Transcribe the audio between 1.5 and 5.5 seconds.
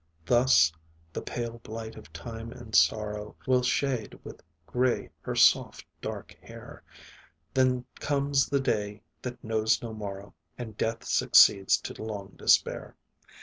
blight of time and sorrow Will shade with grey her